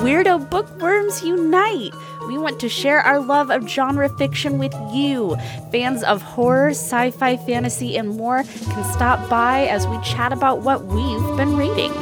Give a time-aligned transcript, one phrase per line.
[0.00, 1.92] Weirdo bookworms unite!
[2.26, 5.36] We want to share our love of genre fiction with you.
[5.70, 10.60] Fans of horror, sci fi, fantasy, and more can stop by as we chat about
[10.60, 11.92] what we've been reading.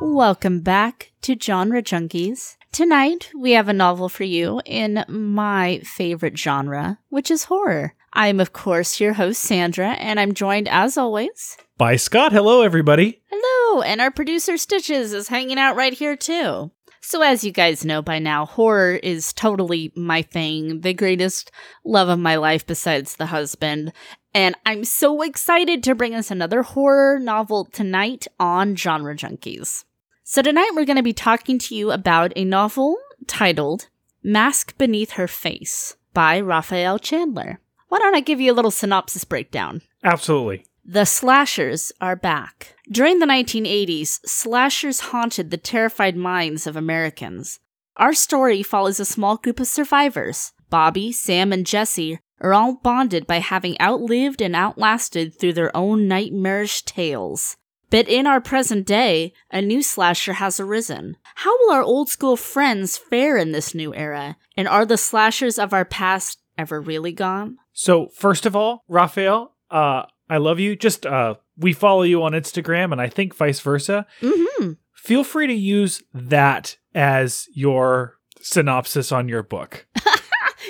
[0.00, 2.56] Welcome back to Genre Junkies.
[2.72, 7.94] Tonight, we have a novel for you in my favorite genre, which is horror.
[8.12, 12.32] I am, of course, your host, Sandra, and I'm joined, as always, by Scott.
[12.32, 13.20] Hello, everybody.
[13.30, 16.70] Hello, and our producer, Stitches, is hanging out right here, too.
[17.00, 21.52] So, as you guys know by now, horror is totally my thing, the greatest
[21.84, 23.92] love of my life besides the husband.
[24.34, 29.84] And I'm so excited to bring us another horror novel tonight on Genre Junkies.
[30.24, 33.88] So, tonight we're going to be talking to you about a novel titled
[34.22, 37.60] Mask Beneath Her Face by Rafael Chandler.
[37.88, 39.82] Why don't I give you a little synopsis breakdown?
[40.02, 40.64] Absolutely.
[40.88, 42.76] The slashers are back.
[42.88, 47.58] During the 1980s, slashers haunted the terrified minds of Americans.
[47.96, 50.52] Our story follows a small group of survivors.
[50.70, 56.06] Bobby, Sam, and Jesse are all bonded by having outlived and outlasted through their own
[56.06, 57.56] nightmarish tales.
[57.90, 61.16] But in our present day, a new slasher has arisen.
[61.34, 64.36] How will our old school friends fare in this new era?
[64.56, 67.56] And are the slashers of our past ever really gone?
[67.72, 70.76] So, first of all, Rafael, uh, I love you.
[70.76, 74.06] Just uh, we follow you on Instagram, and I think vice versa.
[74.20, 74.72] Mm-hmm.
[74.94, 79.86] Feel free to use that as your synopsis on your book.
[79.96, 80.04] yeah,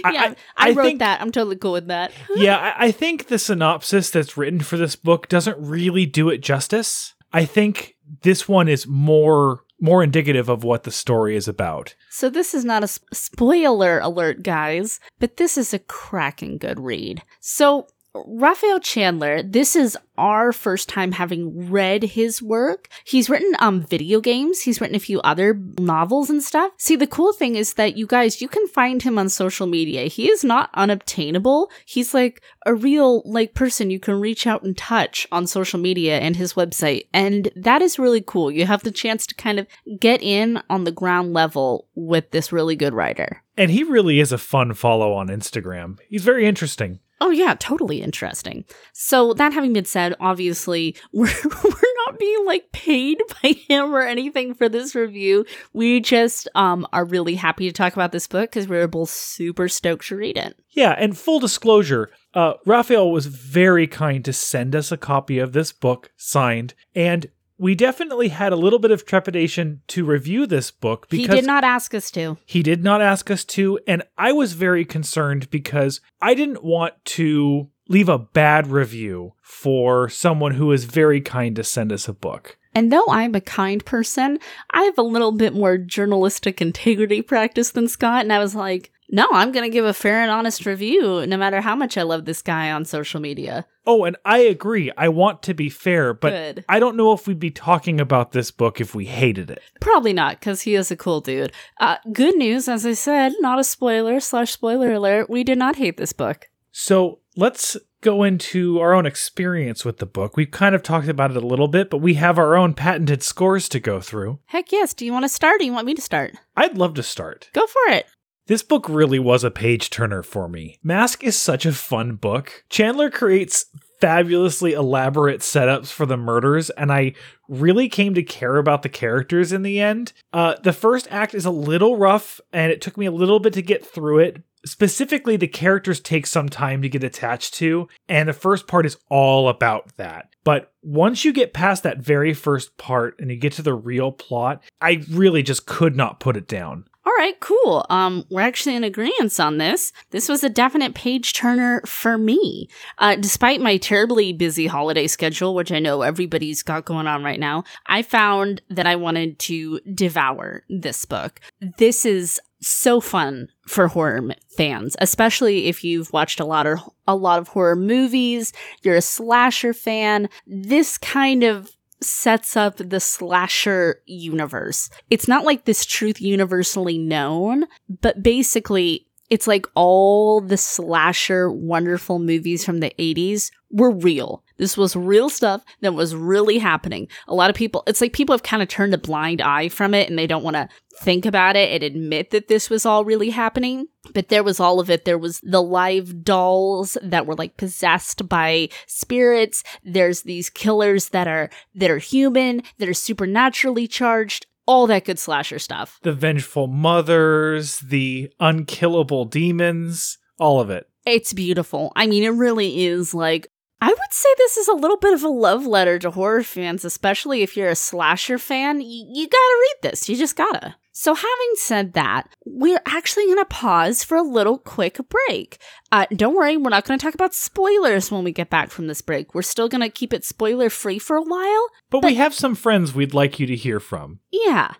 [0.05, 1.21] I, I, I wrote think, that.
[1.21, 2.12] I'm totally cool with that.
[2.37, 6.39] yeah, I, I think the synopsis that's written for this book doesn't really do it
[6.39, 7.15] justice.
[7.33, 11.95] I think this one is more more indicative of what the story is about.
[12.11, 16.81] So this is not a sp- spoiler alert, guys, but this is a cracking good
[16.81, 17.23] read.
[17.41, 17.87] So
[18.27, 22.89] Rafael Chandler, this is our first time having read his work.
[23.05, 26.72] He's written um video games, he's written a few other novels and stuff.
[26.78, 30.04] See, the cool thing is that you guys, you can find him on social media.
[30.04, 31.71] He is not unobtainable.
[31.84, 36.19] He's like a real like person you can reach out and touch on social media
[36.19, 37.06] and his website.
[37.12, 38.50] And that is really cool.
[38.50, 39.66] You have the chance to kind of
[40.00, 43.43] get in on the ground level with this really good writer.
[43.56, 45.98] And he really is a fun follow on Instagram.
[46.09, 47.00] He's very interesting.
[47.21, 48.65] Oh yeah, totally interesting.
[48.93, 54.03] So that having been said, obviously we're we're not being like paid by him or
[54.03, 55.44] anything for this review.
[55.72, 59.10] We just um are really happy to talk about this book because we are both
[59.10, 60.59] super stoked to read it.
[60.71, 65.53] Yeah, and full disclosure, uh, Rafael was very kind to send us a copy of
[65.53, 67.27] this book signed, and
[67.59, 71.47] we definitely had a little bit of trepidation to review this book because he did
[71.47, 72.39] not ask us to.
[72.44, 76.95] He did not ask us to, and I was very concerned because I didn't want
[77.05, 82.12] to leave a bad review for someone who is very kind to send us a
[82.12, 82.59] book.
[82.75, 84.39] And though I'm a kind person,
[84.71, 88.93] I have a little bit more journalistic integrity practice than Scott, and I was like,
[89.11, 92.03] no, I'm going to give a fair and honest review no matter how much I
[92.03, 93.67] love this guy on social media.
[93.87, 94.91] Oh, and I agree.
[94.97, 96.65] I want to be fair, but Good.
[96.69, 99.62] I don't know if we'd be talking about this book if we hated it.
[99.81, 101.53] Probably not, because he is a cool dude.
[101.78, 105.31] Uh, good news, as I said, not a spoiler slash spoiler alert.
[105.31, 106.49] We did not hate this book.
[106.72, 110.37] So let's go into our own experience with the book.
[110.37, 113.22] We've kind of talked about it a little bit, but we have our own patented
[113.22, 114.41] scores to go through.
[114.47, 114.95] Heck yes.
[114.95, 116.34] Do you want to start or do you want me to start?
[116.56, 117.50] I'd love to start.
[117.53, 118.06] Go for it.
[118.47, 120.79] This book really was a page turner for me.
[120.81, 122.65] Mask is such a fun book.
[122.69, 123.67] Chandler creates
[124.01, 127.15] fabulously elaborate setups for the murders, and I
[127.49, 130.12] really came to care about the characters in the end.
[130.33, 133.53] Uh, the first act is a little rough, and it took me a little bit
[133.55, 134.43] to get through it.
[134.65, 138.97] Specifically, the characters take some time to get attached to, and the first part is
[139.09, 140.28] all about that.
[140.45, 144.13] But once you get past that very first part and you get to the real
[144.13, 146.84] plot, I really just could not put it down.
[147.06, 147.87] All right, cool.
[147.89, 149.93] Um, we're actually in agreement on this.
[150.11, 152.69] This was a definite page turner for me.
[152.99, 157.39] Uh, despite my terribly busy holiday schedule, which I know everybody's got going on right
[157.39, 161.39] now, I found that I wanted to devour this book.
[161.78, 167.15] This is so fun for horror fans, especially if you've watched a lot of a
[167.15, 168.53] lot of horror movies,
[168.83, 170.28] you're a slasher fan.
[170.45, 171.71] This kind of
[172.06, 174.88] sets up the slasher universe.
[175.10, 177.64] It's not like this truth universally known,
[178.00, 184.45] but basically It's like all the slasher wonderful movies from the 80s were real.
[184.59, 187.09] This was real stuff that was really happening.
[187.28, 189.93] A lot of people, it's like people have kind of turned a blind eye from
[189.95, 190.69] it and they don't want to
[191.03, 193.89] think about it and admit that this was all really happening.
[194.15, 195.05] But there was all of it.
[195.05, 199.63] There was the live dolls that were like possessed by spirits.
[199.84, 205.18] There's these killers that are, that are human, that are supernaturally charged all that good
[205.18, 205.98] slasher stuff.
[206.03, 210.89] The vengeful mothers, the unkillable demons, all of it.
[211.07, 211.92] It's beautiful.
[211.95, 213.48] I mean, it really is like
[213.80, 216.84] I would say this is a little bit of a love letter to horror fans,
[216.84, 218.78] especially if you're a slasher fan.
[218.78, 218.83] Y-
[219.13, 220.09] you gotta read this.
[220.09, 220.77] You just gotta.
[220.98, 225.59] So, having said that, we're actually going to pause for a little quick break.
[225.93, 228.87] Uh, don't worry, we're not going to talk about spoilers when we get back from
[228.87, 229.34] this break.
[229.34, 231.69] We're still going to keep it spoiler free for a while.
[231.91, 234.21] But, but we have some friends we'd like you to hear from.
[234.33, 234.72] Yeah.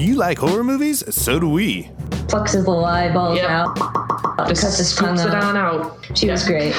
[0.00, 1.02] You like horror movies?
[1.14, 1.90] So do we.
[2.28, 3.50] Plucks his little eyeballs Yep.
[3.50, 3.76] out.
[4.48, 5.44] Just cuts his tongue it out.
[5.44, 5.98] on out.
[6.14, 6.74] She was great.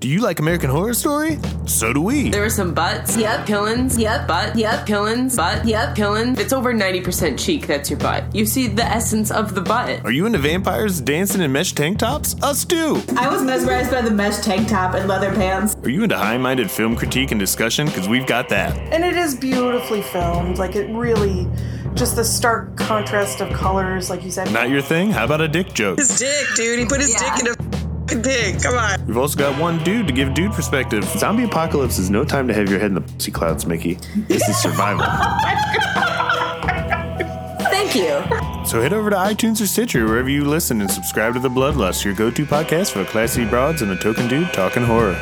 [0.00, 1.38] Do you like American Horror Story?
[1.66, 2.28] So do we.
[2.30, 3.16] There were some butts.
[3.16, 3.46] Yep.
[3.46, 3.96] Killings.
[3.96, 4.26] Yep.
[4.26, 4.56] Butt.
[4.56, 4.86] Yep.
[4.86, 5.36] Killings.
[5.36, 5.64] Butt.
[5.64, 5.94] Yep.
[5.94, 6.38] Killings.
[6.40, 7.66] It's over 90% cheek.
[7.66, 8.24] That's your butt.
[8.34, 10.04] You see the essence of the butt.
[10.04, 12.34] Are you into vampires dancing in mesh tank tops?
[12.42, 13.00] Us too.
[13.16, 15.76] I was mesmerized by the mesh tank top and leather pants.
[15.84, 17.86] Are you into high minded film critique and discussion?
[17.86, 18.76] Because we've got that.
[18.92, 20.58] And it is beautifully filmed.
[20.58, 21.48] Like it really,
[21.94, 24.50] just the stark contrast of colors, like you said.
[24.52, 25.10] Not your thing?
[25.10, 25.98] How about a dick joke?
[25.98, 26.78] His dick, dude.
[26.80, 27.36] He put his Yeah.
[27.36, 28.62] dick in a f***ing pig.
[28.62, 29.06] Come on.
[29.06, 31.04] We've also got one dude to give dude perspective.
[31.04, 33.98] Zombie apocalypse is no time to have your head in the pussy clouds, Mickey.
[34.28, 35.04] This is survival.
[37.56, 38.66] Oh Thank you.
[38.66, 42.04] so head over to iTunes or Stitcher, wherever you listen, and subscribe to The Bloodlust,
[42.04, 45.16] your go to podcast for classy broads and a token dude talking horror.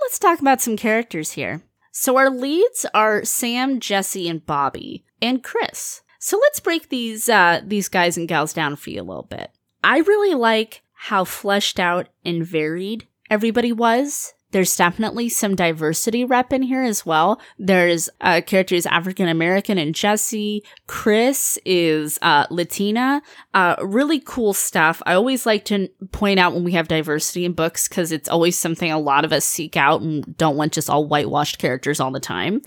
[0.00, 1.62] Let's talk about some characters here.
[1.96, 6.02] So, our leads are Sam, Jesse, and Bobby, and Chris.
[6.18, 9.50] So let's break these uh, these guys and gals down for you a little bit.
[9.82, 14.32] I really like how fleshed out and varied everybody was.
[14.54, 17.40] There's definitely some diversity rep in here as well.
[17.58, 20.62] There's uh, characters African American and Jesse.
[20.86, 23.20] Chris is uh, Latina.
[23.52, 25.02] Uh, really cool stuff.
[25.06, 28.56] I always like to point out when we have diversity in books because it's always
[28.56, 32.12] something a lot of us seek out and don't want just all whitewashed characters all
[32.12, 32.62] the time.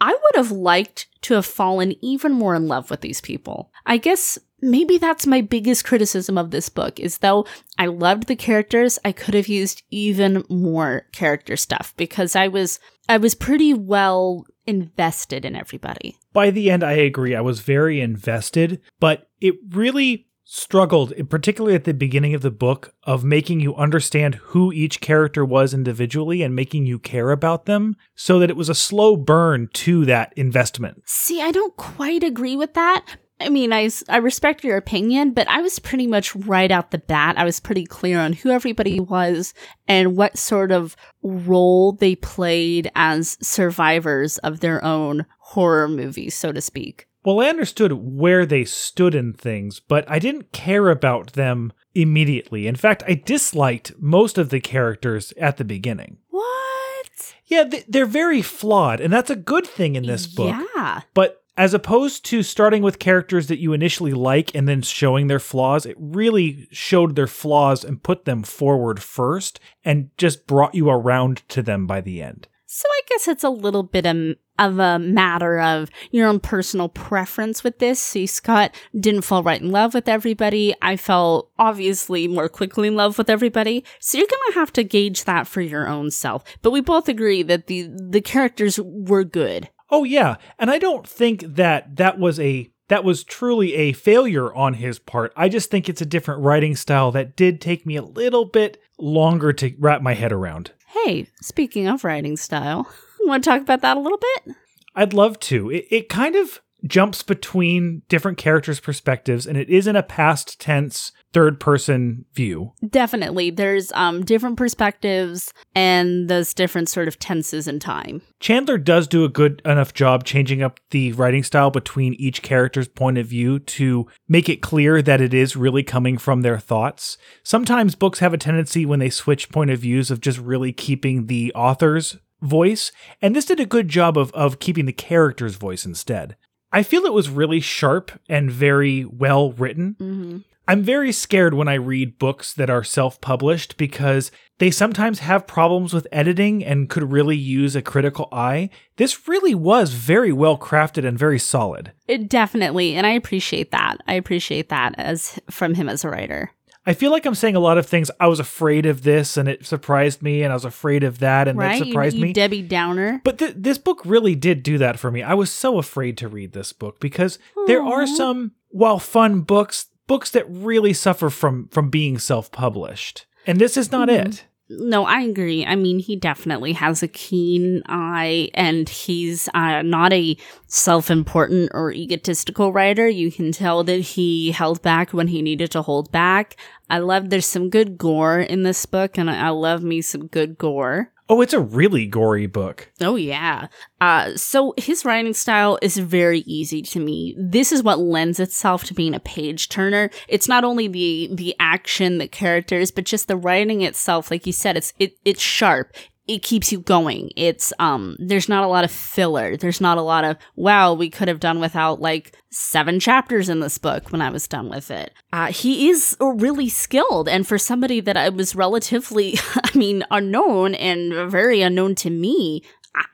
[0.00, 3.70] I would have liked to have fallen even more in love with these people.
[3.84, 7.46] I guess maybe that's my biggest criticism of this book is though
[7.78, 12.80] I loved the characters, I could have used even more character stuff because I was
[13.08, 16.16] I was pretty well invested in everybody.
[16.32, 17.34] By the end, I agree.
[17.34, 22.94] I was very invested, but it really struggled, particularly at the beginning of the book,
[23.02, 27.96] of making you understand who each character was individually and making you care about them,
[28.14, 31.02] so that it was a slow burn to that investment.
[31.04, 33.04] See, I don't quite agree with that.
[33.38, 36.98] I mean, I, I respect your opinion, but I was pretty much right out the
[36.98, 37.36] bat.
[37.38, 39.52] I was pretty clear on who everybody was
[39.86, 46.50] and what sort of role they played as survivors of their own horror movies, so
[46.50, 47.08] to speak.
[47.24, 52.66] Well, I understood where they stood in things, but I didn't care about them immediately.
[52.66, 56.18] In fact, I disliked most of the characters at the beginning.
[56.30, 57.34] What?
[57.46, 60.54] Yeah, they're very flawed, and that's a good thing in this book.
[60.76, 61.00] Yeah.
[61.14, 65.38] But as opposed to starting with characters that you initially like and then showing their
[65.38, 70.90] flaws, it really showed their flaws and put them forward first and just brought you
[70.90, 72.48] around to them by the end.
[72.68, 76.88] So I guess it's a little bit of, of a matter of your own personal
[76.88, 78.00] preference with this.
[78.00, 80.74] See, Scott didn't fall right in love with everybody.
[80.82, 83.84] I fell obviously more quickly in love with everybody.
[84.00, 86.42] So you're gonna have to gauge that for your own self.
[86.60, 89.70] But we both agree that the the characters were good.
[89.90, 94.54] Oh yeah, and I don't think that that was a that was truly a failure
[94.54, 95.32] on his part.
[95.36, 98.80] I just think it's a different writing style that did take me a little bit
[98.98, 100.72] longer to wrap my head around.
[101.04, 102.88] Hey, speaking of writing style,
[103.26, 104.54] want to talk about that a little bit?
[104.94, 105.70] I'd love to.
[105.70, 110.60] It, it kind of jumps between different characters' perspectives, and it is in a past
[110.60, 112.72] tense, third person view.
[112.88, 113.50] Definitely.
[113.50, 118.22] There's um different perspectives and there's different sort of tenses in time.
[118.40, 122.88] Chandler does do a good enough job changing up the writing style between each character's
[122.88, 127.18] point of view to make it clear that it is really coming from their thoughts.
[127.42, 131.26] Sometimes books have a tendency when they switch point of views of just really keeping
[131.26, 135.84] the author's voice, and this did a good job of, of keeping the character's voice
[135.84, 136.36] instead.
[136.76, 139.96] I feel it was really sharp and very well written.
[139.98, 140.38] Mm-hmm.
[140.68, 145.46] I'm very scared when I read books that are self published because they sometimes have
[145.46, 148.68] problems with editing and could really use a critical eye.
[148.96, 151.92] This really was very well crafted and very solid.
[152.06, 154.02] It definitely, and I appreciate that.
[154.06, 156.52] I appreciate that as from him as a writer.
[156.86, 158.10] I feel like I'm saying a lot of things.
[158.20, 161.48] I was afraid of this and it surprised me, and I was afraid of that
[161.48, 161.80] and right?
[161.80, 162.32] that surprised you, you me.
[162.32, 163.20] Debbie Downer.
[163.24, 165.22] But th- this book really did do that for me.
[165.22, 169.86] I was so afraid to read this book because there are some, while fun books,
[170.06, 173.26] books that really suffer from from being self-published.
[173.46, 174.26] And this is not Mhm.
[174.26, 174.44] it.
[174.68, 175.64] No, I agree.
[175.64, 181.70] I mean, he definitely has a keen eye, and he's uh, not a self important
[181.72, 183.08] or egotistical writer.
[183.08, 186.56] You can tell that he held back when he needed to hold back.
[186.90, 190.26] I love there's some good gore in this book, and I, I love me some
[190.26, 191.12] good gore.
[191.28, 192.92] Oh, it's a really gory book.
[193.00, 193.66] Oh yeah.
[194.00, 197.34] Uh so his writing style is very easy to me.
[197.36, 200.10] This is what lends itself to being a page turner.
[200.28, 204.30] It's not only the the action, the characters, but just the writing itself.
[204.30, 205.96] Like you said, it's it it's sharp.
[206.28, 207.30] It keeps you going.
[207.36, 209.56] It's um there's not a lot of filler.
[209.56, 213.60] There's not a lot of wow, we could have done without like seven chapters in
[213.60, 215.12] this book when I was done with it.
[215.32, 220.74] Uh he is really skilled and for somebody that I was relatively I mean unknown
[220.74, 222.62] and very unknown to me,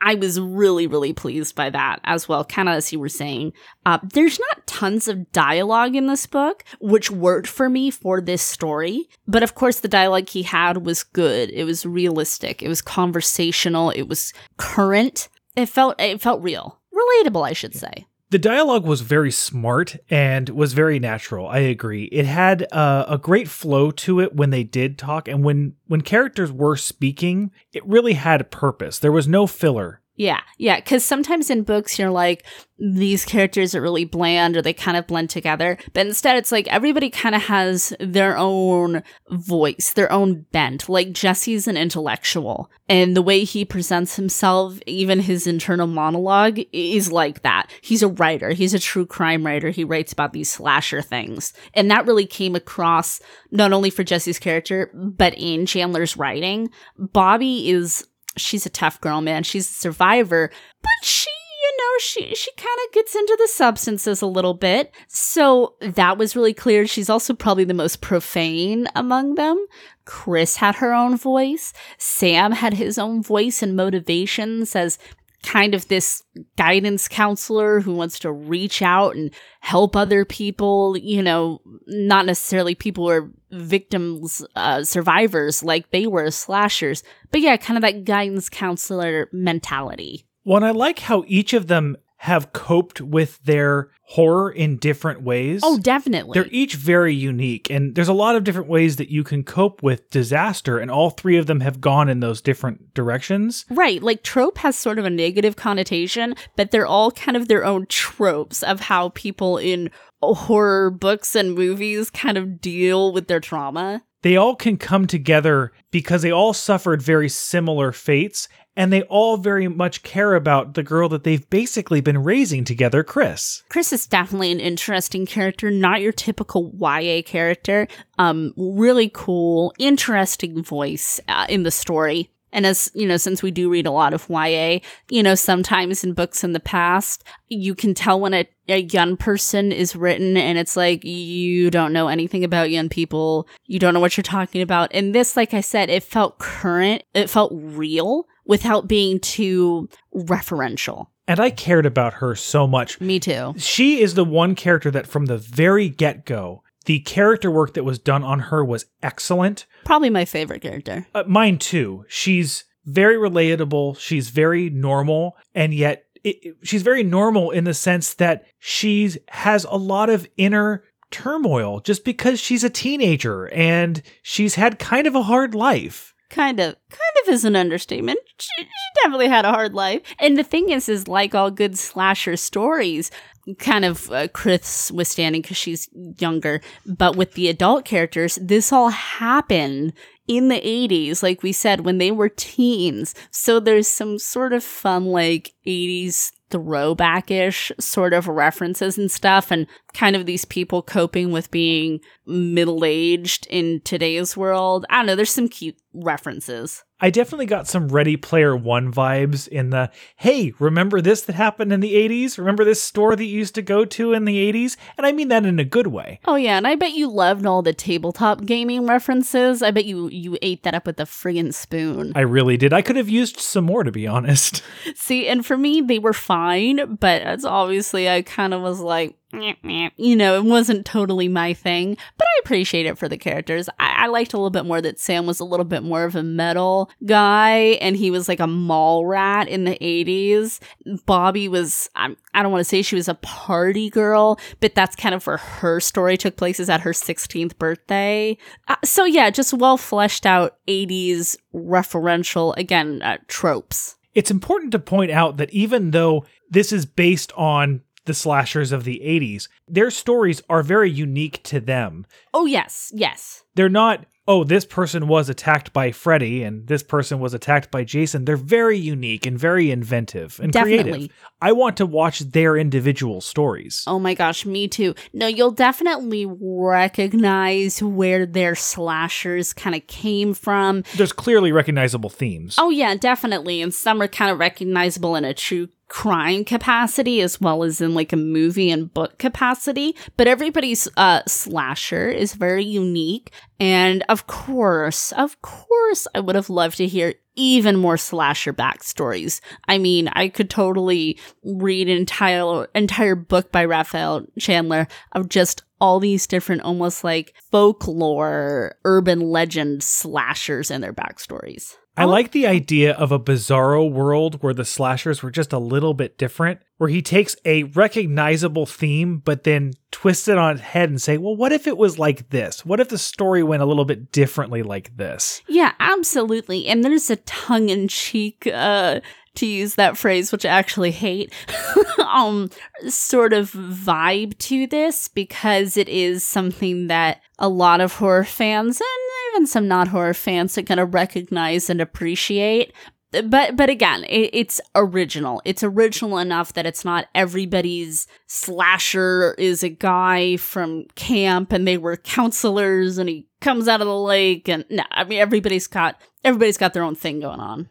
[0.01, 3.53] I- was really, really pleased by that as well, kind of as you were saying.
[3.85, 8.41] Uh, there's not tons of dialogue in this book, which worked for me for this
[8.41, 9.09] story.
[9.27, 11.49] But of course, the dialogue he had was good.
[11.51, 12.61] It was realistic.
[12.61, 13.89] It was conversational.
[13.89, 15.29] It was current.
[15.55, 16.79] It felt, it felt real.
[16.93, 18.05] Relatable, I should say.
[18.33, 21.47] The dialogue was very smart and was very natural.
[21.47, 22.05] I agree.
[22.05, 26.01] It had uh, a great flow to it when they did talk, and when when
[26.01, 28.97] characters were speaking, it really had a purpose.
[28.97, 30.01] There was no filler.
[30.15, 32.45] Yeah, yeah, because sometimes in books you're like,
[32.77, 35.77] these characters are really bland or they kind of blend together.
[35.93, 39.01] But instead, it's like everybody kind of has their own
[39.31, 40.87] voice, their own bent.
[40.87, 47.11] Like Jesse's an intellectual, and the way he presents himself, even his internal monologue, is
[47.11, 47.71] like that.
[47.81, 49.71] He's a writer, he's a true crime writer.
[49.71, 51.53] He writes about these slasher things.
[51.73, 56.69] And that really came across not only for Jesse's character, but in Chandler's writing.
[56.99, 58.05] Bobby is
[58.37, 59.43] she's a tough girl, man.
[59.43, 61.29] She's a survivor, but she,
[61.61, 64.93] you know, she she kind of gets into the substances a little bit.
[65.07, 66.87] So that was really clear.
[66.87, 69.65] She's also probably the most profane among them.
[70.05, 71.73] Chris had her own voice.
[71.97, 74.97] Sam had his own voice and motivations as
[75.43, 76.23] kind of this
[76.57, 82.73] guidance counselor who wants to reach out and help other people, you know, not necessarily
[82.73, 88.05] people who are victims, uh, survivors like they were slashers, but yeah, kind of that
[88.05, 90.25] guidance counselor mentality.
[90.43, 95.59] One, I like how each of them have coped with their horror in different ways.
[95.61, 96.39] Oh, definitely.
[96.39, 99.83] They're each very unique, and there's a lot of different ways that you can cope
[99.83, 103.65] with disaster, and all three of them have gone in those different directions.
[103.69, 107.65] Right, like trope has sort of a negative connotation, but they're all kind of their
[107.65, 113.41] own tropes of how people in horror books and movies kind of deal with their
[113.41, 114.01] trauma.
[114.21, 119.37] They all can come together because they all suffered very similar fates, and they all
[119.37, 123.63] very much care about the girl that they've basically been raising together, Chris.
[123.69, 127.87] Chris is definitely an interesting character, not your typical YA character.
[128.17, 132.29] Um, really cool, interesting voice uh, in the story.
[132.53, 136.03] And as you know, since we do read a lot of YA, you know, sometimes
[136.03, 140.37] in books in the past, you can tell when a, a young person is written
[140.37, 143.47] and it's like, you don't know anything about young people.
[143.65, 144.91] You don't know what you're talking about.
[144.93, 147.01] And this, like I said, it felt current.
[147.15, 151.07] It felt real without being too referential.
[151.27, 152.99] And I cared about her so much.
[152.99, 153.53] Me too.
[153.57, 157.85] She is the one character that from the very get go, the character work that
[157.85, 159.65] was done on her was excellent.
[159.85, 161.07] Probably my favorite character.
[161.15, 162.03] Uh, mine too.
[162.09, 163.97] She's very relatable.
[163.97, 169.17] She's very normal, and yet it, it- she's very normal in the sense that she's
[169.29, 175.07] has a lot of inner turmoil just because she's a teenager and she's had kind
[175.07, 176.12] of a hard life.
[176.33, 178.19] Kind of kind of is an understatement.
[178.39, 178.67] She, she
[179.03, 180.01] definitely had a hard life.
[180.19, 183.11] And the thing is is like all good slasher stories
[183.59, 188.87] kind of uh, chris withstanding because she's younger but with the adult characters this all
[188.87, 189.91] happened
[190.27, 193.13] in the 80s like we said when they were teens.
[193.31, 199.65] So there's some sort of fun like 80s throwback-ish sort of references and stuff and
[199.93, 204.85] kind of these people coping with being middle aged in today's world.
[204.89, 206.83] I don't know, there's some cute references.
[207.03, 211.73] I definitely got some Ready Player One vibes in the hey, remember this that happened
[211.73, 212.37] in the 80s?
[212.37, 214.77] Remember this store that you used to go to in the 80s?
[214.97, 216.21] And I mean that in a good way.
[216.25, 219.61] Oh yeah, and I bet you loved all the tabletop gaming references.
[219.61, 222.13] I bet you you ate that up with a friggin' spoon.
[222.15, 222.71] I really did.
[222.71, 224.63] I could have used some more, to be honest.
[224.95, 229.17] See, and for me, they were fine, but it's obviously I kind of was like.
[229.33, 231.97] You know, it wasn't totally my thing.
[232.17, 233.67] But I appreciate it for the characters.
[233.79, 236.15] I, I liked a little bit more that Sam was a little bit more of
[236.15, 240.59] a metal guy, and he was like a mall rat in the '80s.
[241.05, 244.95] Bobby was, I'm, I don't want to say she was a party girl, but that's
[244.95, 246.59] kind of where her story took place.
[246.59, 248.37] Is at her 16th birthday.
[248.67, 253.95] Uh, so yeah, just well fleshed out '80s referential again uh, tropes.
[254.13, 258.83] It's important to point out that even though this is based on the slashers of
[258.83, 262.05] the 80s, their stories are very unique to them.
[262.33, 263.43] Oh yes, yes.
[263.55, 267.83] They're not, oh, this person was attacked by Freddy and this person was attacked by
[267.83, 268.25] Jason.
[268.25, 270.91] They're very unique and very inventive and Definitely.
[270.91, 271.15] creative.
[271.41, 273.83] I want to watch their individual stories.
[273.85, 274.95] Oh my gosh, me too.
[275.11, 280.83] No, you'll definitely recognize where their slashers kind of came from.
[280.95, 282.55] There's clearly recognizable themes.
[282.57, 283.61] Oh yeah, definitely.
[283.61, 287.93] And some are kind of recognizable in a true crime capacity as well as in
[287.93, 289.95] like a movie and book capacity.
[290.17, 293.31] But everybody's uh slasher is very unique.
[293.63, 299.39] And of course, of course, I would have loved to hear even more slasher backstories.
[299.69, 305.63] I mean, I could totally read an entire entire book by Rafael Chandler of just
[305.79, 311.77] all these different almost like folklore urban legend slashers and their backstories.
[311.95, 315.93] I like the idea of a bizarro world where the slashers were just a little
[315.93, 320.89] bit different, where he takes a recognizable theme, but then twists it on its head
[320.89, 322.65] and say, well, what if it was like this?
[322.65, 325.43] What if the story went a little bit differently like this?
[325.47, 326.67] Yeah, absolutely.
[326.67, 329.01] And there's a tongue in cheek, uh,
[329.35, 331.33] to use that phrase, which I actually hate,
[332.13, 332.49] um,
[332.87, 338.79] sort of vibe to this because it is something that a lot of horror fans
[338.79, 342.73] and even some not horror fans are going to recognize and appreciate.
[343.11, 345.41] But but again, it, it's original.
[345.45, 351.77] It's original enough that it's not everybody's slasher is a guy from camp and they
[351.77, 356.01] were counselors and he comes out of the lake and no, I mean everybody's got
[356.23, 357.69] everybody's got their own thing going on.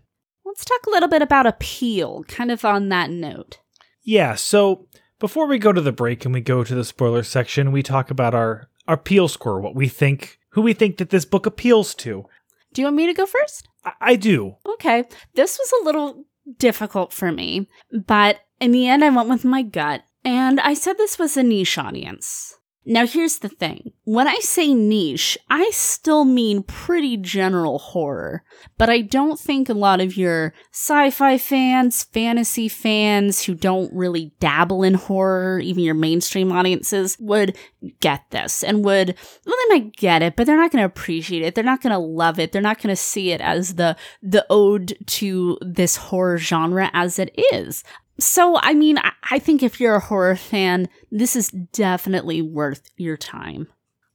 [0.53, 3.61] Let's talk a little bit about appeal, kind of on that note.
[4.03, 4.87] Yeah, so
[5.19, 8.11] before we go to the break and we go to the spoiler section, we talk
[8.11, 11.95] about our, our appeal score, what we think, who we think that this book appeals
[11.95, 12.27] to.
[12.75, 13.67] Do you want me to go first?
[13.83, 14.57] I, I do.
[14.75, 15.05] Okay.
[15.35, 16.27] This was a little
[16.59, 20.99] difficult for me, but in the end, I went with my gut, and I said
[20.99, 22.59] this was a niche audience.
[22.85, 23.93] Now, here's the thing.
[24.05, 28.43] When I say niche, I still mean pretty general horror,
[28.77, 33.93] but I don't think a lot of your sci fi fans, fantasy fans who don't
[33.95, 37.57] really dabble in horror, even your mainstream audiences, would
[38.01, 39.15] get this and would,
[39.47, 41.55] well, they might get it, but they're not going to appreciate it.
[41.55, 42.51] They're not going to love it.
[42.51, 47.21] They're not going to see it as the, the ode to this horror genre as
[47.21, 47.85] it is.
[48.19, 52.83] So, I mean, I- I think if you're a horror fan, this is definitely worth
[52.97, 53.69] your time.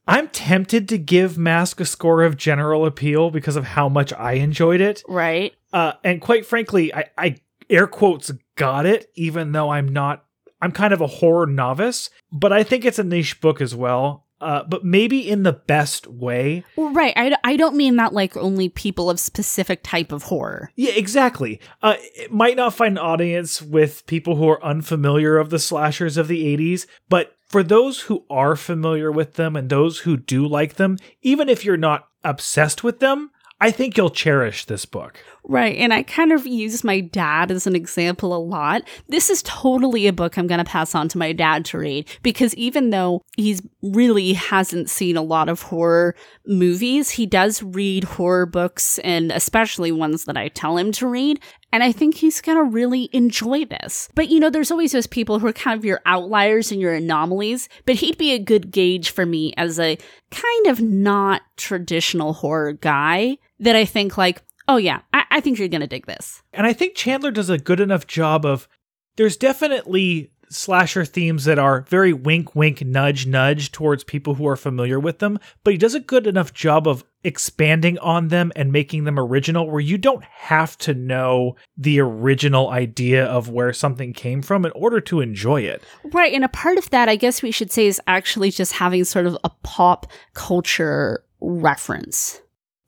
[0.06, 4.32] I'm tempted to give Mask a score of general appeal because of how much I
[4.34, 5.02] enjoyed it.
[5.06, 5.52] Right?
[5.72, 7.36] Uh, and quite frankly, I, I
[7.68, 10.24] air quotes got it, even though I'm not,
[10.62, 14.24] I'm kind of a horror novice, but I think it's a niche book as well.
[14.40, 16.64] Uh, but maybe in the best way.
[16.76, 17.12] Well, right.
[17.16, 20.70] I, I don't mean that like only people of specific type of horror.
[20.76, 21.60] Yeah, exactly.
[21.82, 26.16] Uh, it might not find an audience with people who are unfamiliar of the slashers
[26.16, 30.46] of the 80s, but for those who are familiar with them and those who do
[30.46, 35.20] like them, even if you're not obsessed with them, I think you'll cherish this book.
[35.42, 35.76] Right.
[35.78, 38.82] And I kind of use my dad as an example a lot.
[39.08, 42.06] This is totally a book I'm going to pass on to my dad to read
[42.22, 46.14] because even though he's really hasn't seen a lot of horror
[46.46, 51.40] movies, he does read horror books and especially ones that I tell him to read.
[51.72, 54.08] And I think he's going to really enjoy this.
[54.14, 56.92] But you know, there's always those people who are kind of your outliers and your
[56.92, 59.98] anomalies, but he'd be a good gauge for me as a
[60.30, 65.58] kind of not traditional horror guy that I think like, oh yeah, I, I think
[65.58, 66.42] you're gonna dig this.
[66.52, 68.68] And I think Chandler does a good enough job of
[69.16, 74.56] there's definitely slasher themes that are very wink wink nudge nudge towards people who are
[74.56, 78.72] familiar with them, but he does a good enough job of expanding on them and
[78.72, 84.12] making them original where you don't have to know the original idea of where something
[84.12, 85.82] came from in order to enjoy it.
[86.04, 86.32] Right.
[86.32, 89.26] And a part of that, I guess we should say, is actually just having sort
[89.26, 92.40] of a pop culture reference.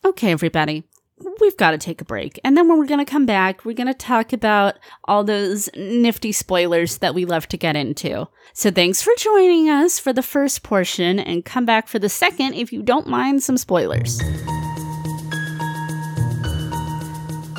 [0.05, 0.85] Okay, everybody.
[1.41, 2.41] We've got to take a break.
[2.43, 5.69] And then when we're going to come back, we're going to talk about all those
[5.77, 8.27] nifty spoilers that we love to get into.
[8.55, 12.55] So thanks for joining us for the first portion and come back for the second
[12.55, 14.19] if you don't mind some spoilers.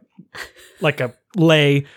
[0.80, 1.86] like a lei.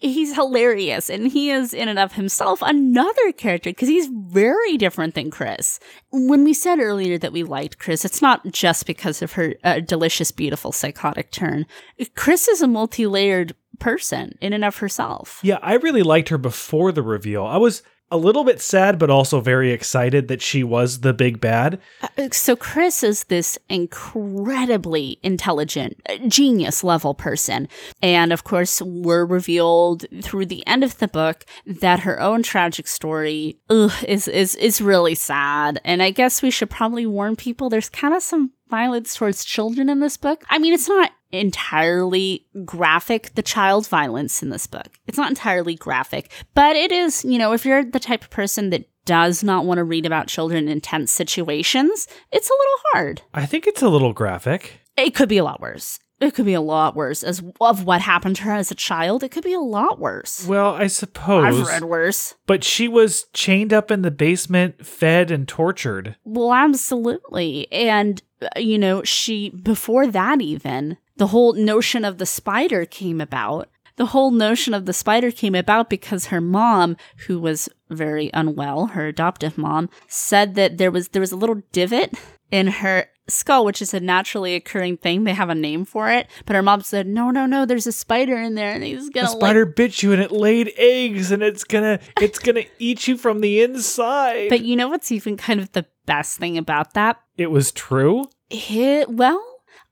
[0.00, 5.14] he's hilarious and he is in and of himself another character because he's very different
[5.16, 5.80] than chris
[6.12, 9.80] when we said earlier that we liked chris it's not just because of her uh,
[9.80, 11.66] delicious beautiful psychotic turn
[12.14, 16.92] chris is a multi-layered person in and of herself Yeah, I really liked her before
[16.92, 17.44] the reveal.
[17.44, 21.40] I was a little bit sad, but also very excited that she was the big
[21.40, 21.80] bad.
[22.02, 27.68] Uh, so chris is this incredibly intelligent uh, genius level person.
[28.02, 32.86] And of course we're revealed through the end of the book that her own tragic
[32.88, 35.80] story ugh, is is is really sad.
[35.84, 39.88] And i guess we should probably warn people there's kind of some violence towards children
[39.88, 40.44] in this book.
[40.48, 45.74] I mean it's not entirely graphic the child violence in this book it's not entirely
[45.74, 49.64] graphic but it is you know if you're the type of person that does not
[49.64, 53.22] want to read about children in tense situations, it's a little hard.
[53.32, 54.80] I think it's a little graphic.
[54.98, 55.98] It could be a lot worse.
[56.20, 59.22] It could be a lot worse as of what happened to her as a child.
[59.22, 60.46] It could be a lot worse.
[60.46, 61.58] Well, I suppose.
[61.58, 62.34] I've read worse.
[62.46, 66.16] But she was chained up in the basement, fed and tortured.
[66.24, 67.66] Well, absolutely.
[67.72, 73.20] And, uh, you know, she, before that, even, the whole notion of the spider came
[73.20, 73.68] about.
[73.96, 78.86] The whole notion of the spider came about because her mom, who was very unwell,
[78.86, 82.14] her adoptive mom, said that there was there was a little divot
[82.52, 85.24] in her skull, which is a naturally occurring thing.
[85.24, 87.66] They have a name for it, but her mom said, "No, no, no.
[87.66, 90.72] There's a spider in there, and he's gonna The spider bit you and it laid
[90.78, 94.48] eggs and it's gonna it's gonna eat you from the inside.
[94.48, 97.20] But you know what's even kind of the best thing about that?
[97.36, 98.28] it was true.
[98.50, 99.47] It, well,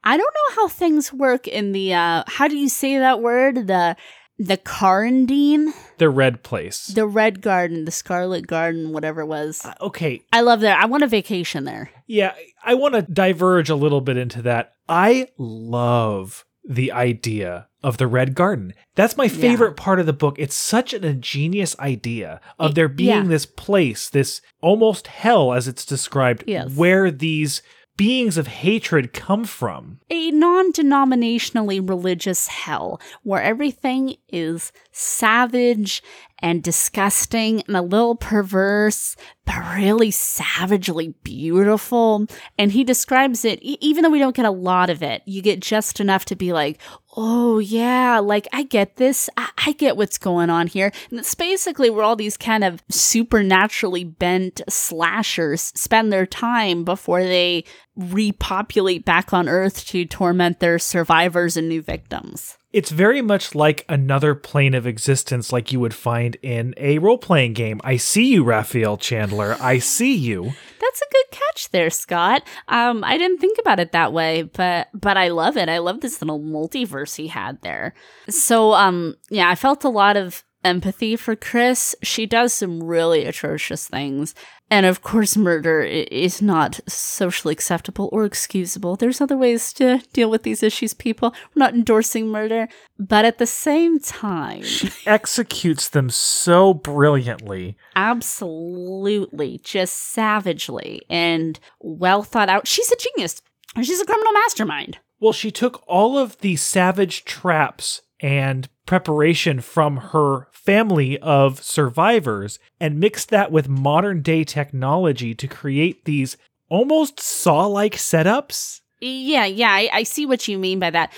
[0.06, 3.66] I don't know how things work in the uh how do you say that word?
[3.66, 3.96] The
[4.38, 6.88] the Carndine, The red place.
[6.88, 9.64] the Red Garden, the Scarlet Garden, whatever it was.
[9.64, 10.78] Uh, okay, I love that.
[10.78, 11.90] I want a vacation there.
[12.06, 14.72] Yeah, I want to diverge a little bit into that.
[14.88, 18.74] I love the idea of the Red Garden.
[18.94, 20.36] That's my favorite part of the book.
[20.38, 23.28] It's such an ingenious idea of there being yeah.
[23.28, 26.74] this place, this almost hell as it's described, Yes.
[26.76, 27.62] where these
[27.96, 30.00] beings of hatred come from.
[30.10, 36.02] a non denominationally religious hell where everything is savage
[36.40, 42.26] and disgusting and a little perverse, but really savagely beautiful.
[42.58, 45.60] And he describes it, even though we don't get a lot of it, you get
[45.60, 46.80] just enough to be like,
[47.16, 49.28] oh, yeah, like I get this.
[49.36, 50.92] I, I get what's going on here.
[51.10, 57.22] And it's basically where all these kind of supernaturally bent slashers spend their time before
[57.22, 57.64] they
[57.96, 62.58] repopulate back on Earth to torment their survivors and new victims.
[62.76, 67.16] It's very much like another plane of existence, like you would find in a role
[67.16, 67.80] playing game.
[67.82, 69.56] I see you, Rafael Chandler.
[69.62, 70.52] I see you.
[70.78, 72.42] That's a good catch there, Scott.
[72.68, 75.70] Um, I didn't think about it that way, but but I love it.
[75.70, 77.94] I love this little multiverse he had there.
[78.28, 81.96] So um, yeah, I felt a lot of empathy for Chris.
[82.02, 84.34] She does some really atrocious things.
[84.68, 88.96] And of course, murder is not socially acceptable or excusable.
[88.96, 91.32] There's other ways to deal with these issues, people.
[91.54, 92.68] We're not endorsing murder.
[92.98, 97.76] But at the same time, she Executes them so brilliantly.
[97.94, 102.66] absolutely, just savagely and well thought out.
[102.66, 103.40] She's a genius.
[103.82, 104.98] She's a criminal mastermind.
[105.20, 112.58] Well, she took all of the savage traps and preparation from her family of survivors
[112.80, 116.36] and mixed that with modern day technology to create these
[116.68, 118.80] almost saw like setups.
[119.00, 121.12] Yeah, yeah, I, I see what you mean by that.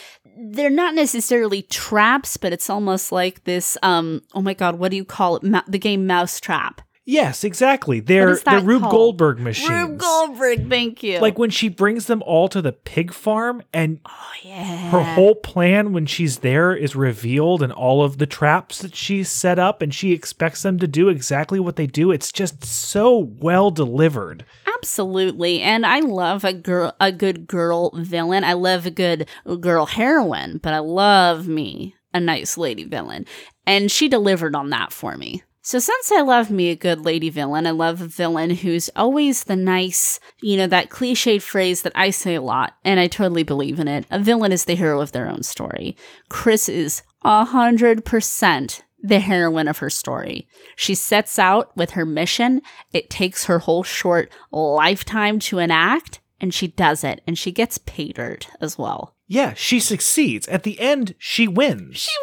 [0.50, 3.76] They're not necessarily traps, but it's almost like this.
[3.82, 5.42] Um, oh my god, what do you call it?
[5.42, 6.80] Ma- the game Mousetrap.
[7.08, 8.00] Yes, exactly.
[8.00, 8.92] They're they're Rube called?
[8.92, 9.70] Goldberg machines.
[9.70, 11.20] Rube Goldberg, thank you.
[11.20, 15.34] Like when she brings them all to the pig farm and oh yeah, her whole
[15.34, 19.80] plan when she's there is revealed and all of the traps that she's set up
[19.80, 22.10] and she expects them to do exactly what they do.
[22.10, 24.44] It's just so well delivered.
[24.76, 25.62] Absolutely.
[25.62, 28.44] And I love a girl a good girl villain.
[28.44, 29.26] I love a good
[29.60, 33.24] girl heroine, but I love me a nice lady villain.
[33.66, 35.42] And she delivered on that for me.
[35.68, 39.44] So since I love me a good lady villain, I love a villain who's always
[39.44, 43.42] the nice, you know, that cliched phrase that I say a lot, and I totally
[43.42, 44.06] believe in it.
[44.10, 45.94] A villain is the hero of their own story.
[46.30, 50.48] Chris is a hundred percent the heroine of her story.
[50.74, 52.62] She sets out with her mission.
[52.94, 57.76] It takes her whole short lifetime to enact, and she does it, and she gets
[57.76, 59.17] patered as well.
[59.28, 60.48] Yeah, she succeeds.
[60.48, 61.98] At the end, she wins.
[61.98, 62.16] She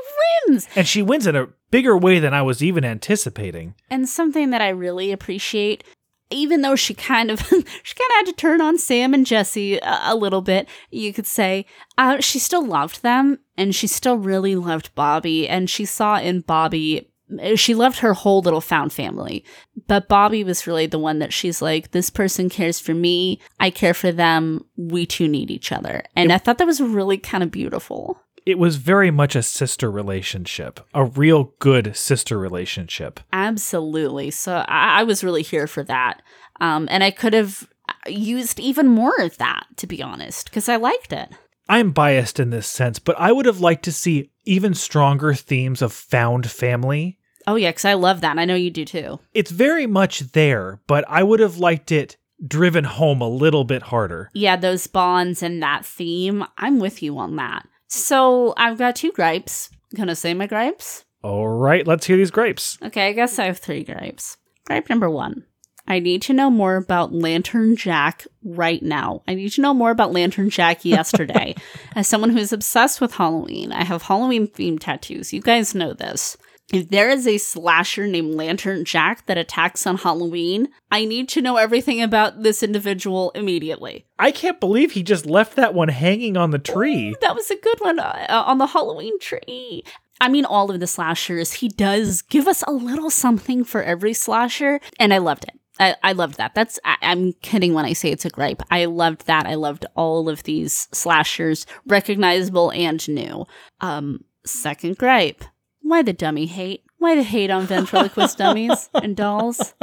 [0.47, 0.67] wins!
[0.75, 3.75] and she wins in a bigger way than I was even anticipating.
[3.89, 5.83] And something that I really appreciate,
[6.29, 9.77] even though she kind of she kind of had to turn on Sam and Jesse
[9.77, 11.65] a, a little bit, you could say,
[11.97, 16.41] uh, she still loved them, and she still really loved Bobby, and she saw in
[16.41, 17.11] Bobby.
[17.55, 19.43] She loved her whole little found family,
[19.87, 23.39] but Bobby was really the one that she's like, this person cares for me.
[23.59, 24.65] I care for them.
[24.77, 26.03] We two need each other.
[26.15, 28.19] And I thought that was really kind of beautiful.
[28.45, 33.19] It was very much a sister relationship, a real good sister relationship.
[33.33, 34.29] Absolutely.
[34.29, 36.21] So I, I was really here for that.
[36.61, 37.67] Um, and I could have
[38.07, 41.29] used even more of that, to be honest, because I liked it.
[41.67, 45.81] I'm biased in this sense, but I would have liked to see even stronger themes
[45.81, 47.17] of found family.
[47.47, 48.31] Oh, yeah, because I love that.
[48.31, 49.19] and I know you do too.
[49.33, 53.83] It's very much there, but I would have liked it driven home a little bit
[53.83, 54.29] harder.
[54.33, 56.43] Yeah, those bonds and that theme.
[56.57, 57.67] I'm with you on that.
[57.87, 59.69] So I've got two gripes.
[59.95, 61.05] Gonna say my gripes?
[61.21, 62.77] All right, let's hear these grapes.
[62.83, 64.37] Okay, I guess I have three gripes.
[64.65, 65.45] Gripe number one.
[65.87, 69.21] I need to know more about Lantern Jack right now.
[69.27, 71.55] I need to know more about Lantern Jack yesterday.
[71.95, 75.33] As someone who's obsessed with Halloween, I have Halloween themed tattoos.
[75.33, 76.37] You guys know this.
[76.73, 81.41] If there is a slasher named Lantern Jack that attacks on Halloween, I need to
[81.41, 84.07] know everything about this individual immediately.
[84.17, 87.15] I can't believe he just left that one hanging on the tree.
[87.21, 89.83] That was a good one uh, on the Halloween tree.
[90.19, 94.13] I mean, all of the slashers, he does give us a little something for every
[94.13, 95.59] slasher, and I loved it.
[95.79, 96.55] I, I loved that.
[96.55, 98.61] That's I, I'm kidding when I say it's a gripe.
[98.71, 99.45] I loved that.
[99.45, 103.45] I loved all of these slashers, recognizable and new.
[103.81, 105.43] Um, second gripe:
[105.81, 106.83] why the dummy hate?
[106.97, 109.73] Why the hate on ventriloquist dummies and dolls?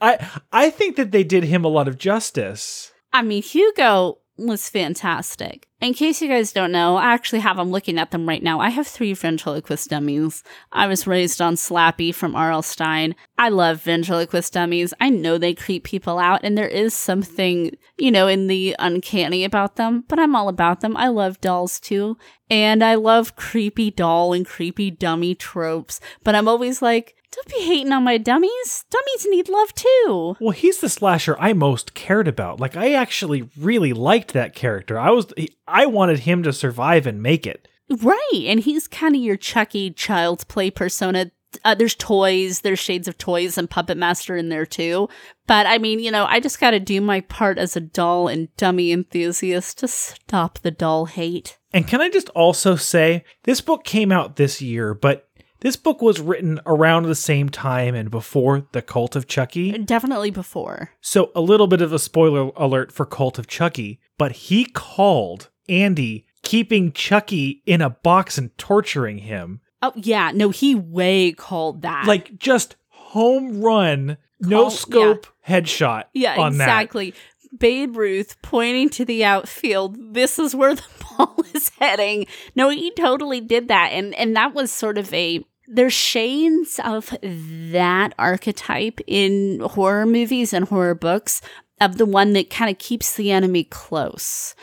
[0.00, 2.92] I I think that they did him a lot of justice.
[3.12, 5.66] I mean, Hugo was fantastic.
[5.80, 8.60] In case you guys don't know, I actually have them looking at them right now.
[8.60, 10.42] I have three ventriloquist dummies.
[10.72, 12.62] I was raised on Slappy from R.L.
[12.62, 13.14] Stine.
[13.38, 14.92] I love ventriloquist dummies.
[15.00, 19.44] I know they creep people out, and there is something, you know, in the uncanny
[19.44, 20.96] about them, but I'm all about them.
[20.96, 22.18] I love dolls too.
[22.50, 27.64] And I love creepy doll and creepy dummy tropes, but I'm always like, don't be
[27.64, 28.84] hating on my dummies.
[28.90, 30.36] Dummies need love too.
[30.40, 32.60] Well, he's the slasher I most cared about.
[32.60, 34.98] Like I actually really liked that character.
[34.98, 35.32] I was
[35.66, 37.68] I wanted him to survive and make it.
[37.90, 38.44] Right.
[38.46, 41.30] And he's kind of your Chucky child's play persona.
[41.64, 45.08] Uh, there's toys, there's shades of toys and Puppet Master in there too.
[45.48, 48.28] But I mean, you know, I just got to do my part as a doll
[48.28, 51.58] and dummy enthusiast to stop the doll hate.
[51.72, 55.28] And can I just also say, this book came out this year, but
[55.60, 59.72] this book was written around the same time and before The Cult of Chucky.
[59.72, 60.90] Definitely before.
[61.00, 65.48] So, a little bit of a spoiler alert for Cult of Chucky, but he called
[65.68, 69.60] Andy keeping Chucky in a box and torturing him.
[69.82, 70.30] Oh, yeah.
[70.34, 72.06] No, he way called that.
[72.06, 76.04] Like, just home run, no Call- scope headshot.
[76.14, 76.64] yeah, on that.
[76.64, 77.14] exactly.
[77.58, 80.14] Babe Ruth pointing to the outfield.
[80.14, 80.84] This is where the
[81.18, 82.26] ball is heading.
[82.54, 85.44] No, he totally did that, and and that was sort of a.
[85.72, 91.40] There's shades of that archetype in horror movies and horror books
[91.80, 94.56] of the one that kind of keeps the enemy close.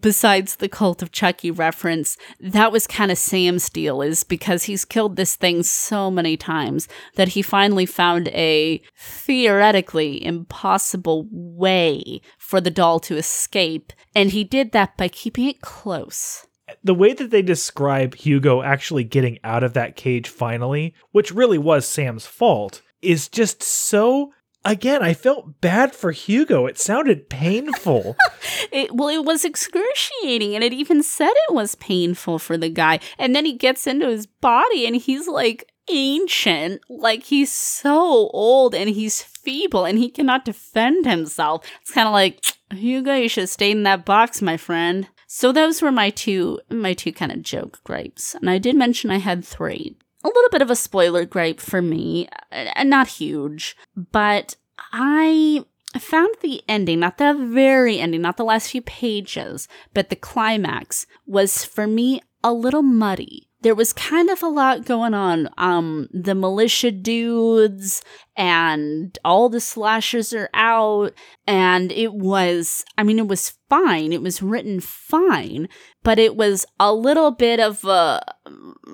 [0.00, 4.84] Besides the cult of Chucky reference, that was kind of Sam's deal, is because he's
[4.84, 12.60] killed this thing so many times that he finally found a theoretically impossible way for
[12.60, 13.94] the doll to escape.
[14.14, 16.46] And he did that by keeping it close.
[16.82, 21.58] The way that they describe Hugo actually getting out of that cage finally, which really
[21.58, 24.32] was Sam's fault, is just so.
[24.62, 26.66] Again, I felt bad for Hugo.
[26.66, 28.16] It sounded painful.
[28.72, 33.00] It, well, it was excruciating, and it even said it was painful for the guy.
[33.18, 38.74] And then he gets into his body, and he's like ancient, like he's so old,
[38.76, 41.66] and he's feeble, and he cannot defend himself.
[41.82, 45.08] It's kind of like Hugo, you should stay in that box, my friend.
[45.32, 49.12] So those were my two, my two kind of joke gripes, and I did mention
[49.12, 49.96] I had three.
[50.24, 54.56] A little bit of a spoiler gripe for me, uh, not huge, but
[54.92, 55.64] I
[55.96, 61.06] found the ending, not the very ending, not the last few pages, but the climax
[61.28, 63.49] was for me a little muddy.
[63.62, 65.48] There was kind of a lot going on.
[65.58, 68.02] Um, the militia dudes
[68.36, 71.12] and all the slashers are out.
[71.46, 74.12] And it was, I mean, it was fine.
[74.12, 75.68] It was written fine,
[76.02, 78.22] but it was a little bit of a,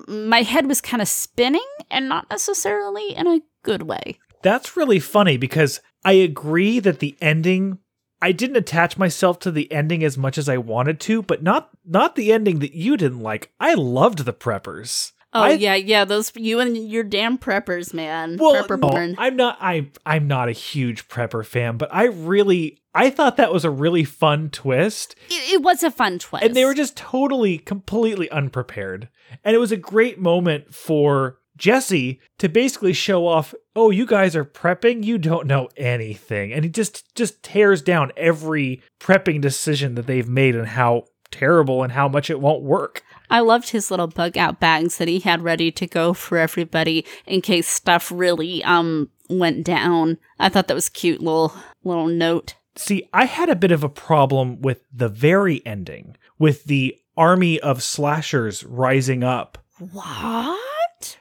[0.08, 4.18] my head was kind of spinning and not necessarily in a good way.
[4.42, 7.78] That's really funny because I agree that the ending
[8.26, 11.70] I didn't attach myself to the ending as much as I wanted to, but not
[11.84, 13.52] not the ending that you didn't like.
[13.60, 15.12] I loved the preppers.
[15.32, 16.04] Oh I- yeah, yeah.
[16.04, 18.36] Those you and your damn preppers, man.
[18.36, 19.14] Well, Prepper no, born.
[19.16, 23.52] I'm not I I'm not a huge prepper fan, but I really I thought that
[23.52, 25.14] was a really fun twist.
[25.28, 26.44] It, it was a fun twist.
[26.44, 29.08] And they were just totally, completely unprepared.
[29.44, 34.36] And it was a great moment for Jesse to basically show off, oh, you guys
[34.36, 36.52] are prepping, you don't know anything.
[36.52, 41.82] And he just just tears down every prepping decision that they've made and how terrible
[41.82, 43.02] and how much it won't work.
[43.30, 47.04] I loved his little bug out bags that he had ready to go for everybody
[47.26, 50.18] in case stuff really um went down.
[50.38, 51.52] I thought that was cute little
[51.84, 52.54] little note.
[52.76, 57.58] See, I had a bit of a problem with the very ending, with the army
[57.58, 59.56] of slashers rising up.
[59.78, 60.60] What?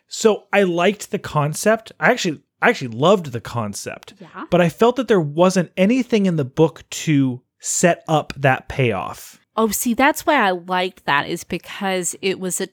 [0.08, 1.92] So I liked the concept.
[2.00, 4.14] I actually I actually loved the concept.
[4.20, 4.46] Yeah.
[4.50, 9.40] But I felt that there wasn't anything in the book to set up that payoff.
[9.58, 12.68] Oh, see, that's why I liked that is because it was a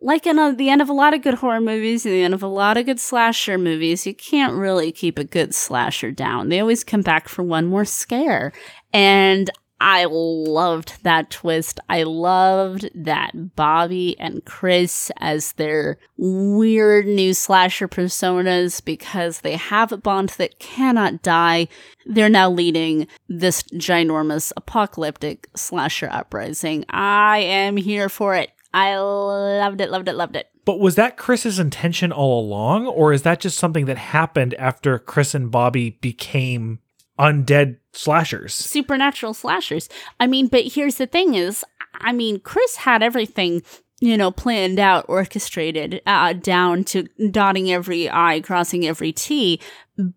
[0.00, 2.34] like in a, the end of a lot of good horror movies, and the end
[2.34, 6.48] of a lot of good slasher movies, you can't really keep a good slasher down.
[6.48, 8.52] They always come back for one more scare.
[8.92, 11.78] And I loved that twist.
[11.88, 19.92] I loved that Bobby and Chris as their weird new slasher personas because they have
[19.92, 21.68] a bond that cannot die.
[22.06, 26.84] They're now leading this ginormous apocalyptic slasher uprising.
[26.88, 28.50] I am here for it.
[28.74, 30.48] I loved it, loved it, loved it.
[30.64, 34.98] But was that Chris's intention all along, or is that just something that happened after
[34.98, 36.80] Chris and Bobby became
[37.18, 38.54] undead slashers?
[38.54, 39.88] supernatural slashers.
[40.20, 43.62] I mean, but here's the thing is, I mean, Chris had everything
[44.00, 49.60] you know, planned out, orchestrated, uh, down to dotting every I, crossing every T,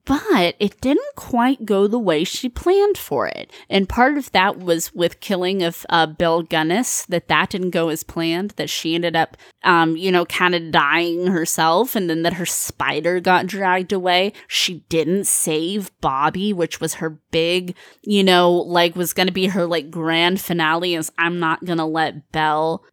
[0.06, 3.52] but it didn't quite go the way she planned for it.
[3.67, 7.89] And part of that was with killing of uh, Bill Gunnis, that that didn't go
[7.89, 12.22] as planned, that she ended up, um, you know, kind of dying herself, and then
[12.22, 14.34] that her spider got dragged away.
[14.48, 19.48] She didn't save Bobby, which was her big, you know, like was going to be
[19.48, 22.84] her like grand finale is I'm not going to let Belle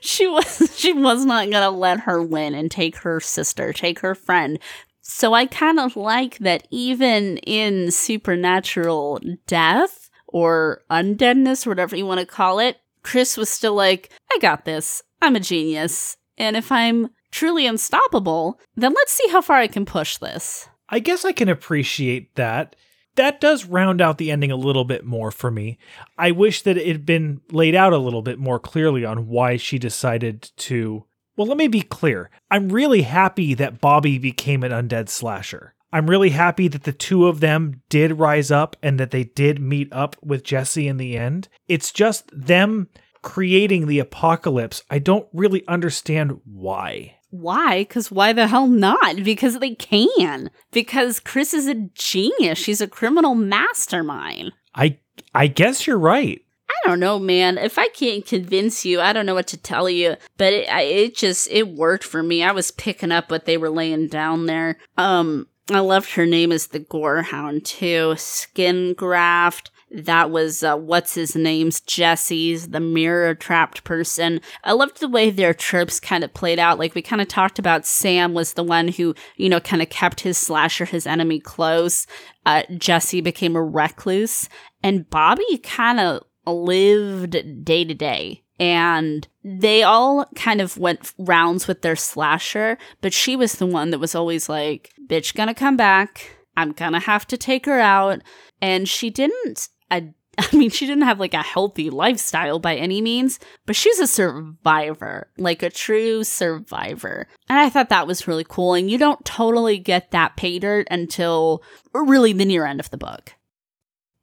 [0.00, 4.14] she was she was not gonna let her win and take her sister, take her
[4.14, 4.58] friend.
[5.02, 12.20] So I kind of like that even in supernatural death or undeadness, whatever you want
[12.20, 15.02] to call it, Chris was still like, I got this.
[15.20, 16.16] I'm a genius.
[16.38, 20.68] And if I'm truly unstoppable, then let's see how far I can push this.
[20.88, 22.76] I guess I can appreciate that
[23.20, 25.76] that does round out the ending a little bit more for me.
[26.16, 29.58] I wish that it had been laid out a little bit more clearly on why
[29.58, 31.04] she decided to.
[31.36, 32.30] Well, let me be clear.
[32.50, 35.74] I'm really happy that Bobby became an undead slasher.
[35.92, 39.60] I'm really happy that the two of them did rise up and that they did
[39.60, 41.48] meet up with Jesse in the end.
[41.68, 42.88] It's just them
[43.20, 44.82] creating the apocalypse.
[44.88, 47.16] I don't really understand why.
[47.30, 47.82] Why?
[47.82, 49.22] Because why the hell not?
[49.22, 50.50] Because they can.
[50.72, 52.58] Because Chris is a genius.
[52.58, 54.52] She's a criminal mastermind.
[54.74, 54.98] I
[55.34, 56.42] I guess you're right.
[56.68, 57.58] I don't know, man.
[57.58, 60.16] If I can't convince you, I don't know what to tell you.
[60.36, 62.42] But it, I, it just it worked for me.
[62.42, 64.78] I was picking up what they were laying down there.
[64.96, 68.14] Um, I loved her name as the Gorehound too.
[68.16, 74.40] Skin graft that was uh, what's his name's Jesse's the mirror trapped person.
[74.62, 76.78] I loved the way their tropes kind of played out.
[76.78, 79.90] Like we kind of talked about Sam was the one who, you know, kind of
[79.90, 82.06] kept his slasher, his enemy close.
[82.46, 84.48] Uh, Jesse became a recluse
[84.82, 88.44] and Bobby kind of lived day to day.
[88.58, 93.90] And they all kind of went rounds with their slasher, but she was the one
[93.90, 96.36] that was always like, bitch gonna come back.
[96.56, 98.20] I'm gonna have to take her out.
[98.60, 103.02] And she didn't a I mean, she didn't have like a healthy lifestyle by any
[103.02, 107.26] means, but she's a survivor, like a true survivor.
[107.48, 108.74] And I thought that was really cool.
[108.74, 111.62] And you don't totally get that pay dirt until
[111.92, 113.34] really the near end of the book.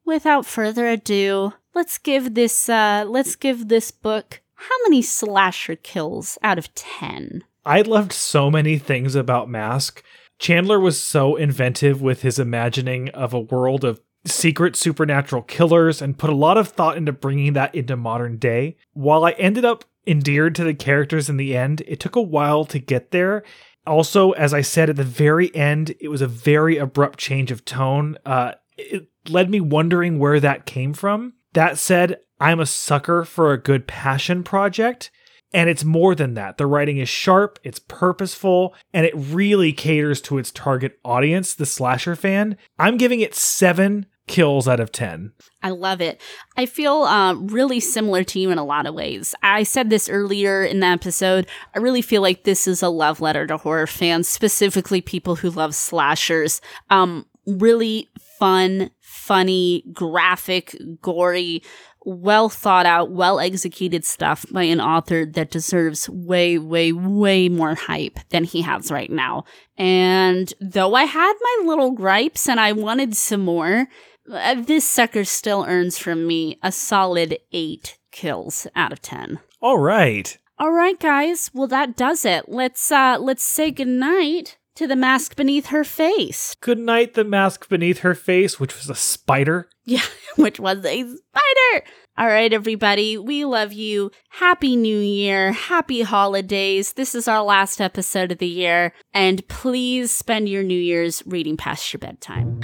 [0.04, 6.36] Without further ado, let's give this uh let's give this book how many slasher kills
[6.42, 7.44] out of 10?
[7.64, 10.02] I loved so many things about Mask.
[10.40, 16.18] Chandler was so inventive with his imagining of a world of secret supernatural killers and
[16.18, 18.76] put a lot of thought into bringing that into modern day.
[18.92, 22.64] While I ended up endeared to the characters in the end, it took a while
[22.66, 23.42] to get there.
[23.86, 27.64] Also, as I said at the very end, it was a very abrupt change of
[27.64, 28.18] tone.
[28.26, 31.34] Uh, it led me wondering where that came from.
[31.54, 35.10] That said, I'm a sucker for a good passion project.
[35.52, 36.58] And it's more than that.
[36.58, 41.66] The writing is sharp, it's purposeful, and it really caters to its target audience, the
[41.66, 42.56] slasher fan.
[42.78, 45.32] I'm giving it seven kills out of 10.
[45.62, 46.20] I love it.
[46.56, 49.34] I feel um, really similar to you in a lot of ways.
[49.42, 51.46] I said this earlier in the episode.
[51.74, 55.50] I really feel like this is a love letter to horror fans, specifically people who
[55.50, 56.60] love slashers.
[56.90, 58.08] Um, really
[58.38, 61.62] fun, funny, graphic, gory,
[62.04, 67.74] well thought out, well executed stuff by an author that deserves way, way, way more
[67.74, 69.44] hype than he has right now.
[69.76, 73.88] And though I had my little gripes and I wanted some more,
[74.30, 79.40] uh, this sucker still earns from me a solid eight kills out of 10.
[79.60, 80.36] All right.
[80.60, 81.50] All right, guys.
[81.54, 82.48] Well, that does it.
[82.48, 86.54] Let's uh let's say goodnight to the mask beneath her face.
[86.60, 89.68] Good night, the mask beneath her face, which was a spider.
[89.84, 90.04] Yeah,
[90.36, 91.86] which was a spider.
[92.16, 93.18] All right, everybody.
[93.18, 94.12] We love you.
[94.28, 95.50] Happy New Year.
[95.50, 96.92] Happy holidays.
[96.92, 98.92] This is our last episode of the year.
[99.12, 102.60] And please spend your New Year's reading past your bedtime.